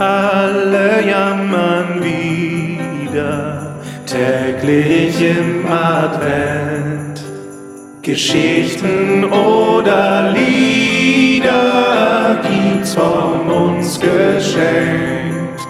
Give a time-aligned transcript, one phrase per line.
[0.00, 3.76] alle jammern wieder,
[4.06, 7.22] täglich im Advent.
[8.02, 11.50] Geschichten oder Lieder
[12.42, 15.60] gibt's von uns geschenkt.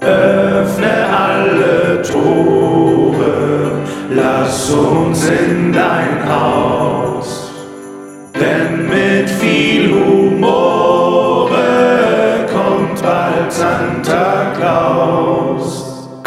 [0.00, 7.52] Öffne alle Tore, lass uns in dein Haus.
[8.34, 8.97] Denn mit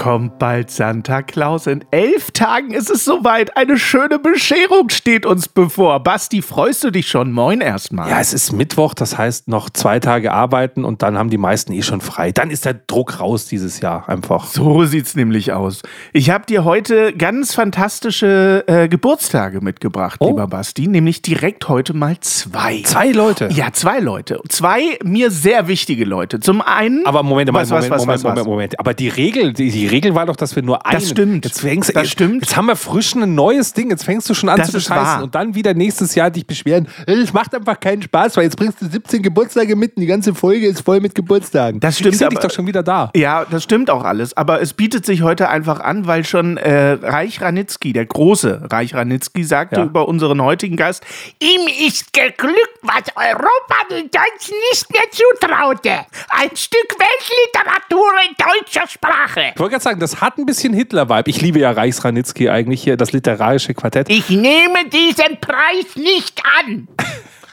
[0.01, 1.67] Kommt bald Santa Claus.
[1.67, 3.55] In elf Tagen ist es soweit.
[3.55, 5.99] Eine schöne Bescherung steht uns bevor.
[5.99, 7.31] Basti, freust du dich schon?
[7.31, 8.09] Moin erstmal.
[8.09, 11.71] Ja, es ist Mittwoch, das heißt noch zwei Tage arbeiten und dann haben die meisten
[11.73, 12.31] eh schon frei.
[12.31, 14.47] Dann ist der Druck raus dieses Jahr einfach.
[14.47, 15.83] So sieht's nämlich aus.
[16.13, 20.29] Ich habe dir heute ganz fantastische äh, Geburtstage mitgebracht, Oh.
[20.29, 20.87] lieber Basti.
[20.87, 22.81] Nämlich direkt heute mal zwei.
[22.85, 23.49] Zwei Leute.
[23.51, 24.39] Ja, zwei Leute.
[24.49, 26.39] Zwei mir sehr wichtige Leute.
[26.39, 27.05] Zum einen.
[27.05, 28.29] Aber Moment, mal, Was, Moment, was, was, Moment, was?
[28.31, 28.79] Moment, Moment.
[28.79, 31.01] Aber die Regel, die, die Regel war doch, dass wir nur einen.
[31.01, 31.45] stimmt.
[31.45, 32.41] Jetzt fängst, Das jetzt, stimmt.
[32.43, 33.89] Jetzt haben wir frisch ein neues Ding.
[33.89, 36.87] Jetzt fängst du schon an Das zu bescheißen und dann wieder nächstes Jahr dich beschweren.
[37.05, 40.33] Es macht einfach keinen Spaß, weil jetzt bringst du 17 Geburtstage mit und die ganze
[40.33, 41.79] Folge ist voll mit Geburtstagen.
[41.79, 43.11] Das stimmt, sehe dich aber- doch schon wieder da.
[43.15, 44.35] Ja, das stimmt auch alles.
[44.37, 48.93] Aber es bietet sich heute einfach an, weil schon äh, Reich Ranitzky, der große Reich
[48.95, 49.85] Ranitzky, sagte Ja.
[49.85, 51.03] über unseren heutigen Gast,
[51.39, 56.05] Ihm ist geglückt, was Europa den Deutschen nicht mehr zutraute.
[56.29, 59.51] Ein Stück Weltliteratur in deutscher Sprache.
[59.53, 61.29] Ich wollte gerade sagen, das hat ein bisschen Hitler-Vibe.
[61.29, 64.09] Ich liebe ja Reichsranitzky eigentlich hier, das literarische Quartett.
[64.09, 66.87] Ich nehme diesen Preis nicht an.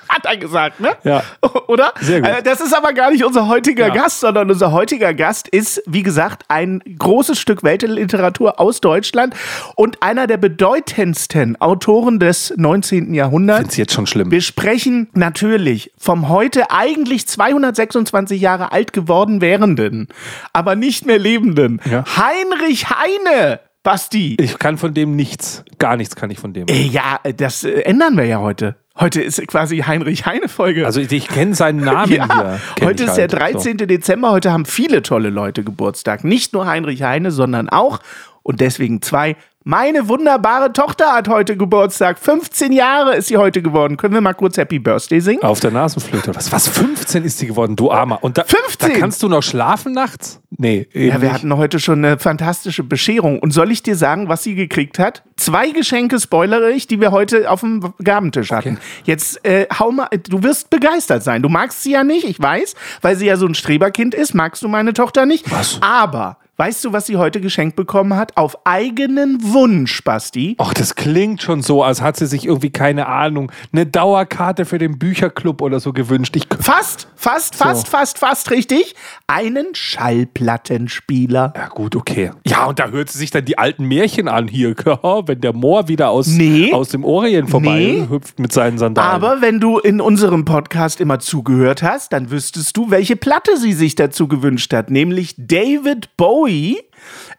[0.09, 0.91] hat er gesagt, ne?
[1.05, 1.23] Ja.
[1.69, 1.92] Oder?
[2.01, 2.31] Sehr gut.
[2.31, 3.95] Äh, Das ist aber gar nicht unser heutiger Ja.
[3.95, 9.34] Gast, sondern unser heutiger Gast ist, wie gesagt, ein großes Stück Weltliteratur aus Deutschland
[9.75, 13.15] und einer der bedeutendsten Autoren des 19.
[13.15, 13.61] Jahrhunderts.
[13.61, 14.31] Find's jetzt schon schlimm.
[14.31, 20.09] Wir sprechen natürlich vom heute eigentlich 226 Jahre alt geworden werdenden,
[20.53, 22.05] aber nicht mehr lebenden Ja.
[22.16, 23.61] Heinrich Heine.
[23.84, 24.37] Basti.
[24.41, 25.65] Ich kann von dem nichts.
[25.78, 26.66] Gar nichts kann ich von dem.
[26.69, 28.75] Äh, Ja, das äh, ändern wir ja heute.
[29.00, 30.84] Heute ist quasi Heinrich Heine Folge.
[30.84, 32.60] Also ich, kenne seinen Namen ja, hier.
[32.75, 33.54] Kenn heute ist der halt.
[33.54, 33.76] 13.
[33.78, 34.31] Dezember.
[34.31, 36.25] Heute haben viele tolle Leute Geburtstag.
[36.25, 38.00] Nicht nur Heinrich Heine, sondern auch,
[38.42, 39.37] und deswegen zwei,
[39.69, 42.19] meine wunderbare Tochter hat heute Geburtstag.
[42.19, 43.99] 15 Jahre ist sie heute geworden.
[43.99, 45.43] Können wir mal kurz Happy Birthday singen?
[45.43, 46.34] Auf der Nasenflöte.
[46.34, 48.25] Was, was 15 ist die geworden, du Armer.
[48.25, 48.93] Und da, 15?
[48.95, 50.41] Da kannst du noch schlafen nachts?
[50.56, 51.33] Nee, eben Ja, wir nicht.
[51.34, 53.41] hatten heute schon eine fantastische Bescherung.
[53.41, 55.23] Und soll ich dir sagen, was sie gekriegt hat?
[55.37, 58.79] Zwei Geschenke, spoilere ich, die wir heute auf dem Gabentisch hatten.
[59.05, 61.43] Jetzt äh, hau mal, du wirst begeistert sein.
[61.43, 64.33] Du magst sie ja nicht, ich weiß, weil sie ja so ein Streberkind ist.
[64.33, 65.50] Magst du meine Tochter nicht?
[65.53, 65.77] Was?
[65.83, 68.36] Aber weißt du, was sie heute geschenkt bekommen hat?
[68.36, 70.56] Auf eigenen Wunsch, Basti.
[70.58, 74.78] Ach, das klingt schon so, als hat sie sich irgendwie, keine Ahnung, eine Dauerkarte für
[74.78, 76.36] den Bücherclub oder so gewünscht.
[76.36, 78.94] Ich, Fast, fast, fast, fast, fast richtig.
[79.26, 81.52] Einen Schallplattenspieler.
[81.56, 82.30] ja gut, okay.
[82.46, 84.75] Ja, und da hört sie sich dann die alten Märchen an hier,
[85.26, 86.72] wenn der Moor wieder aus, Nee.
[86.72, 88.06] aus dem Orient vorbei Nee.
[88.10, 89.10] hüpft mit seinen Sandalen.
[89.10, 93.72] Aber wenn du in unserem Podcast immer zugehört hast, dann wüsstest du, welche Platte sie
[93.72, 94.90] sich dazu gewünscht hat.
[94.90, 96.47] Nämlich David Bowie,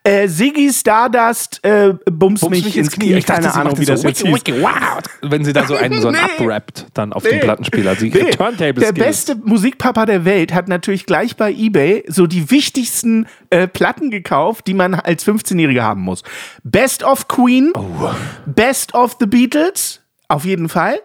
[0.04, 3.14] äh, Ziggy Stardust, äh, Bums, Bums mich, ins Knie.
[3.14, 4.62] Ich dachte, Keine Ahnung, wie das so jetzt hieß.
[4.62, 5.00] wow.
[5.22, 6.44] Wenn sie da so einen, so einen Nee.
[6.46, 7.96] uprappt dann auf dem Plattenspieler.
[7.96, 8.32] Sie Nee.
[8.32, 13.68] Turntable Der beste Musikpapa der Welt hat natürlich gleich bei eBay so die wichtigsten äh,
[13.68, 16.24] Platten gekauft, die man als 15-Jähriger haben muss.
[16.64, 18.10] Best of Queen, Oh.
[18.46, 21.00] Best of the Beatles, auf jeden Fall.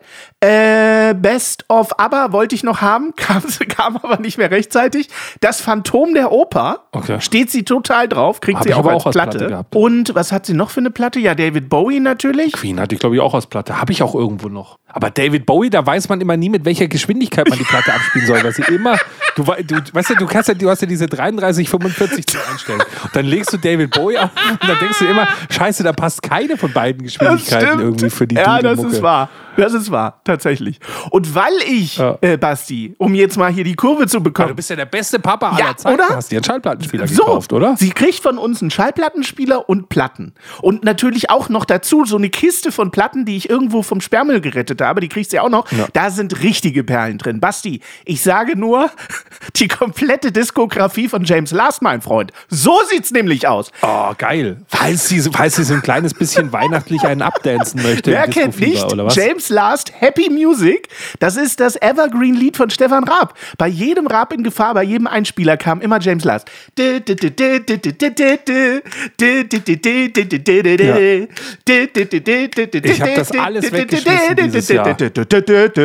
[0.45, 5.09] Äh, Best of ABBA wollte ich noch haben, kam, kam aber nicht mehr rechtzeitig.
[5.41, 7.21] Das Phantom der Oper, Okay.
[7.21, 9.47] steht sie total drauf, kriegt Hab sie auch aber als auch als Platte.
[9.47, 9.67] Platte.
[9.79, 11.19] Und was hat sie noch für eine Platte?
[11.19, 12.53] Ja, David Bowie natürlich.
[12.53, 13.81] Queen hatte ich, glaube ich, auch aus Platte.
[13.81, 14.77] Habe ich auch irgendwo noch.
[14.87, 18.27] Aber David Bowie, da weiß man immer nie, mit welcher Geschwindigkeit man die Platte abspielen
[18.27, 18.45] soll.
[18.45, 18.97] Weil sie immer,
[19.35, 22.81] du, du weißt ja, du kannst ja, du hast ja diese 33, 45 zu einstellen.
[23.03, 26.23] Und dann legst du David Bowie auf und dann denkst du immer, scheiße, da passt
[26.23, 29.29] keine von beiden Geschwindigkeiten irgendwie für die Ja, das ist wahr.
[29.57, 30.81] Das ist wahr, tatsächlich.
[31.11, 32.19] Und weil ich, Ja.
[32.21, 34.57] äh, Basti, um jetzt mal hier die Kurve zu Aber du bekommen.
[34.57, 35.95] bist ja der beste Papa aller Ja, Zeiten.
[35.95, 36.09] oder?
[36.09, 37.77] Du hast dir einen Schallplattenspieler So, gekauft, oder?
[37.79, 40.35] sie kriegt von uns einen Schallplattenspieler und Platten.
[40.61, 44.41] Und natürlich auch noch dazu so eine Kiste von Platten, die ich irgendwo vom Sperrmüll
[44.41, 45.01] gerettet habe.
[45.01, 45.71] Die kriegt sie auch noch.
[45.73, 45.87] Ja.
[45.93, 47.41] Da sind richtige Perlen drin.
[47.41, 48.91] Basti, ich sage nur,
[49.57, 52.33] die komplette Diskografie von James Last, mein Freund.
[52.49, 53.71] So sieht's nämlich aus.
[53.83, 54.59] Oh, geil.
[54.69, 58.11] Falls sie, falls sie so ein kleines bisschen weihnachtlich einen abdancen möchte.
[58.11, 59.15] Wer kennt nicht oder was?
[59.17, 60.89] James Last Happy Music?
[61.19, 63.35] Das ist das Evergreen-Lied von Stefan Raab.
[63.59, 66.49] Bei jedem Raab in Gefahr, bei jedem Einspieler kam immer James Last.
[72.85, 74.97] Ich hab das alles weggeschmissen dieses Jahr.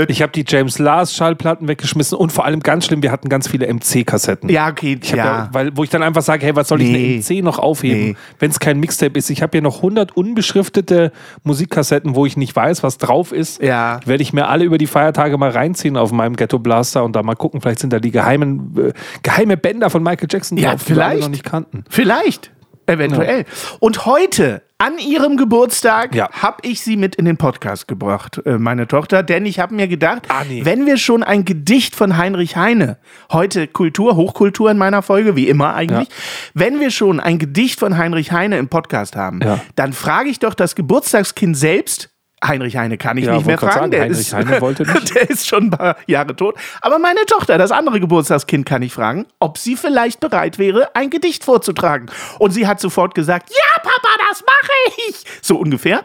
[0.09, 3.47] Ich habe die James Last Schallplatten weggeschmissen und vor allem ganz schlimm, wir hatten ganz
[3.47, 4.50] viele MC-Kassetten.
[4.50, 5.25] Ja, okay, Ich hab ja.
[5.25, 5.50] ja.
[5.51, 7.21] weil, wo ich dann einfach sage, hey, was soll ich Nee.
[7.30, 8.15] eine MC noch aufheben, Nee.
[8.39, 9.30] wenn es kein Mixtape ist?
[9.30, 11.12] Ich habe hier noch 100 unbeschriftete
[11.44, 13.62] Musikkassetten, wo ich nicht weiß, was drauf ist.
[13.62, 14.00] Ja.
[14.19, 17.24] Werde ich mir alle über die Feiertage mal reinziehen auf meinem Ghetto Blaster und da
[17.24, 18.92] mal gucken, vielleicht sind da die geheimen, äh,
[19.24, 21.21] geheime Bänder von Michael Jackson Ja, drauf, die wir alle vielleicht.
[21.24, 21.86] noch nicht kannten.
[21.89, 22.51] Vielleicht.
[22.86, 23.45] Eventuell.
[23.80, 26.30] Und heute, an ihrem Geburtstag, Ja.
[26.33, 29.24] habe ich sie mit in den Podcast gebracht, äh, meine Tochter.
[29.24, 30.66] Denn ich habe mir gedacht, Ah, nee.
[30.66, 32.98] wenn wir schon ein Gedicht von Heinrich Heine,
[33.31, 36.10] heute Kultur, Hochkultur in meiner Folge, wie immer eigentlich,
[36.54, 39.62] wenn wir schon ein Gedicht von Heinrich Heine im Podcast haben, Ja.
[39.75, 42.10] dann frage ich doch das Geburtstagskind selbst.
[42.44, 43.74] Heinrich Heine kann ich Ja, nicht mehr fragen.
[43.74, 45.15] sagen, Der Heinrich ist, Heine wollte nicht.
[45.15, 46.56] der ist schon ein paar Jahre tot.
[46.81, 51.09] Aber meine Tochter, das andere Geburtstagskind, kann ich fragen, ob sie vielleicht bereit wäre, ein
[51.09, 52.07] Gedicht vorzutragen.
[52.39, 55.24] Und sie hat sofort gesagt, ja, Papa, das mache ich.
[55.41, 56.03] So ungefähr.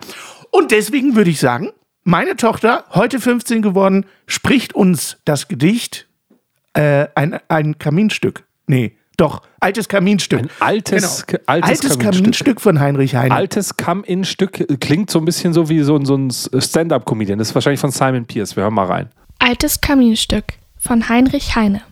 [0.50, 1.70] Und deswegen würde ich sagen,
[2.02, 6.06] meine Tochter, heute 15 geworden, spricht uns das Gedicht,
[6.74, 8.44] äh, ein, ein Kaminstück.
[8.66, 10.40] Nee, doch, altes Kaminstück.
[10.40, 11.42] Ein altes, Genau.
[11.46, 12.12] altes, Altes Kaminstück.
[12.22, 13.34] Kaminstück von Heinrich Heine.
[13.34, 17.38] Altes Come-In-Stück klingt so ein bisschen so wie so, ein- so ein Stand-Up-Comedian.
[17.38, 18.56] Das ist wahrscheinlich von Simon Pierce.
[18.56, 19.08] Wir hören mal rein.
[19.38, 21.82] Altes Kaminstück von Heinrich Heine.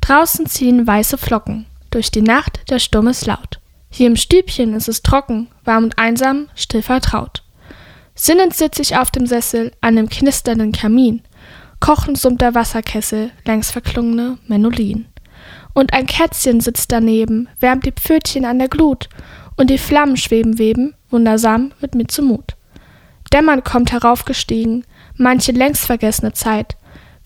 [0.00, 3.60] Draußen ziehen weiße Flocken, durch die Nacht der Sturm ist laut.
[3.90, 7.42] Hier im Stübchen ist es trocken, warm und einsam, still vertraut.
[8.14, 11.22] Sinnend sitz ich auf dem Sessel an dem knisternden Kamin.
[11.80, 15.06] Kochend summt der Wasserkessel längs verklungene Menolin.
[15.74, 19.08] Und ein Kätzchen sitzt daneben, wärmt die Pfötchen an der Glut,
[19.56, 22.56] und die Flammen schweben weben, wundersam wird mir zumut.
[23.32, 24.84] Dämmern kommt heraufgestiegen,
[25.16, 26.76] manche längst vergessene Zeit,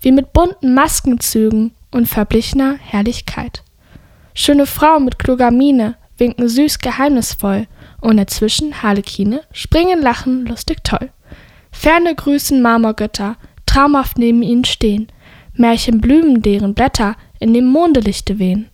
[0.00, 3.62] wie mit bunten Maskenzügen und verblichener Herrlichkeit.
[4.34, 7.66] Schöne Frauen mit kluger Miene winken süß geheimnisvoll,
[8.00, 11.10] und dazwischen Harlekine springen, lachen lustig toll.
[11.72, 13.36] Ferne grüßen Marmorgötter,
[13.66, 15.08] traumhaft neben ihnen stehen,
[15.54, 18.68] Märchenblümen, deren Blätter in dem Mondelichte wehen.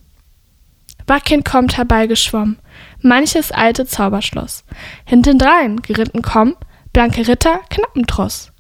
[1.07, 2.59] Wacken kommt herbeigeschwommen,
[3.03, 4.65] manches alte Zauberschloss.
[5.05, 6.57] Hintendrein geritten kommen,
[6.93, 8.53] blanke Ritter, Knappentross.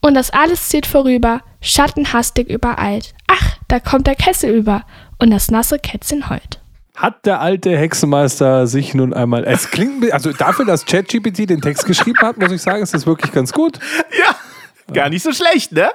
[0.00, 3.14] Und das alles zieht vorüber, schattenhastig übereilt.
[3.26, 4.84] Ach, da kommt der Kessel über,
[5.18, 6.60] und das nasse Kätzchen heult.
[6.94, 9.44] Hat der alte Hexenmeister sich nun einmal.
[9.44, 13.06] Es klingt, also dafür, dass ChatGPT den Text geschrieben hat, muss ich sagen, ist das
[13.06, 13.78] wirklich ganz gut.
[14.18, 14.36] Ja,
[14.92, 15.88] gar nicht so schlecht, ne?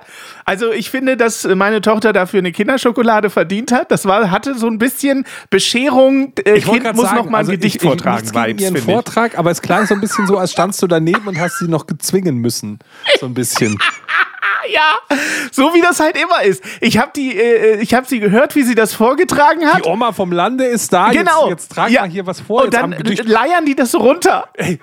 [0.45, 3.91] Also ich finde, dass meine Tochter dafür eine Kinderschokolade verdient hat.
[3.91, 6.33] Das war, hatte so ein bisschen Bescherung.
[6.44, 8.25] Äh, Ich kind muss sagen, noch mal ein also Gedicht ich, ich, vortragen.
[8.31, 8.83] gegen Vibes, ihren ich.
[8.83, 11.68] Vortrag, aber es klang so ein bisschen so, als standst du daneben und hast sie
[11.68, 12.80] noch gezwingen müssen.
[13.19, 13.77] So ein bisschen.
[14.71, 15.18] Ja,
[15.51, 16.62] so wie das halt immer ist.
[16.81, 19.85] Ich habe die, äh, ich habe sie gehört, wie sie das vorgetragen hat.
[19.85, 21.09] Die Oma vom Lande ist da.
[21.12, 21.47] genau.
[21.50, 22.01] Jetzt, jetzt trag Ja.
[22.01, 22.65] mal hier was vor.
[22.65, 22.92] Und dann
[23.24, 24.50] leiern die das so runter.
[24.56, 24.77] Ey,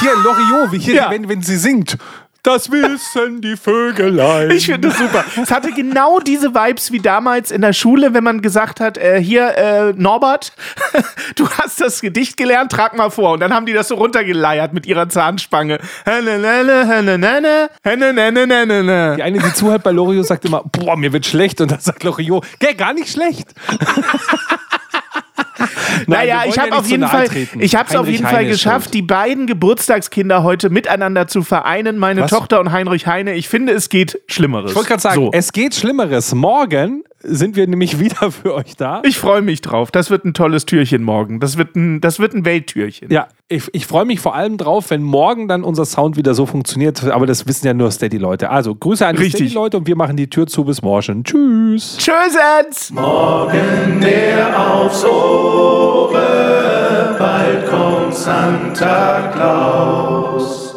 [0.00, 1.10] hier Loriot, wie hier, Ja.
[1.10, 1.96] wenn, wenn sie singt.
[2.44, 4.50] Das wissen die Vögelein.
[4.50, 5.24] Ich finde das super.
[5.40, 9.22] Es hatte genau diese Vibes wie damals in der Schule, wenn man gesagt hat, äh,
[9.22, 10.52] hier, äh, Norbert,
[11.36, 13.34] du hast das Gedicht gelernt, trag mal vor.
[13.34, 15.78] Und dann haben die das so runtergeleiert mit ihrer Zahnspange.
[19.16, 21.60] Die eine, die zuhört bei Loriot, sagt immer, boah, mir wird schlecht.
[21.60, 23.54] Und dann sagt Loriot, gell, gar nicht schlecht.
[26.06, 27.28] Naja, ich habe auf jeden Fall,
[27.58, 31.98] ich habe es auf jeden Fall geschafft, die beiden Geburtstagskinder heute miteinander zu vereinen.
[31.98, 32.26] Meine?
[32.26, 33.34] Tochter und Heinrich Heine.
[33.34, 34.70] Ich finde, es geht Schlimmeres.
[34.70, 36.34] Ich wollte gerade sagen, es geht Schlimmeres.
[36.34, 39.02] Morgen sind wir nämlich wieder für euch da.
[39.04, 39.90] Ich freue mich drauf.
[39.90, 41.40] Das wird ein tolles Türchen morgen.
[41.40, 43.10] Das wird ein, das wird ein Welttürchen.
[43.10, 46.46] Ja, ich, ich freue mich vor allem drauf, wenn morgen dann unser Sound wieder so
[46.46, 47.04] funktioniert.
[47.04, 48.50] Aber das wissen ja nur Steady-Leute.
[48.50, 49.28] Also, Grüße an die.
[49.28, 50.64] Steady-Leute und wir machen die Tür zu.
[50.64, 51.24] Bis morgen.
[51.24, 51.98] Tschüss.
[51.98, 52.92] Tschüssens!
[52.92, 60.71] Morgen der aufs Ohre, bald kommt Santa Claus.